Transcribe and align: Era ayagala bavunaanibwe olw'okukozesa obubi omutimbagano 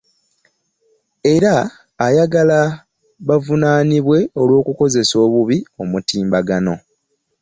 Era 1.33 1.55
ayagala 2.05 2.59
bavunaanibwe 3.27 4.17
olw'okukozesa 4.41 5.15
obubi 5.25 5.57
omutimbagano 5.81 6.73